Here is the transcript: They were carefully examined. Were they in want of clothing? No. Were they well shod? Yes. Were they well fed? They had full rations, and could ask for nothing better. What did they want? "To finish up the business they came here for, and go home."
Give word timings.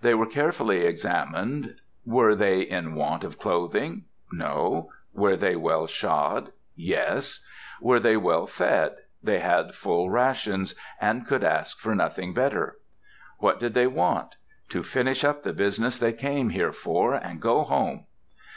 They 0.00 0.12
were 0.12 0.26
carefully 0.26 0.80
examined. 0.84 1.76
Were 2.04 2.34
they 2.34 2.62
in 2.62 2.96
want 2.96 3.22
of 3.22 3.38
clothing? 3.38 4.06
No. 4.32 4.90
Were 5.14 5.36
they 5.36 5.54
well 5.54 5.86
shod? 5.86 6.50
Yes. 6.74 7.44
Were 7.80 8.00
they 8.00 8.16
well 8.16 8.48
fed? 8.48 8.96
They 9.22 9.38
had 9.38 9.76
full 9.76 10.10
rations, 10.10 10.74
and 11.00 11.28
could 11.28 11.44
ask 11.44 11.78
for 11.78 11.94
nothing 11.94 12.34
better. 12.34 12.76
What 13.38 13.60
did 13.60 13.74
they 13.74 13.86
want? 13.86 14.34
"To 14.70 14.82
finish 14.82 15.22
up 15.22 15.44
the 15.44 15.52
business 15.52 15.96
they 15.96 16.12
came 16.12 16.48
here 16.50 16.72
for, 16.72 17.14
and 17.14 17.40
go 17.40 17.62
home." 17.62 18.06